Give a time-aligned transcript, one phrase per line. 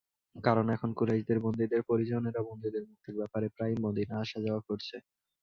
[0.35, 4.95] কারণ, এখন কুরাইশের বন্দীদের পরিজনেরা বন্দীদের মুক্তির ব্যাপারে প্রায়ই মদীনায় আসা যাওয়া করছে।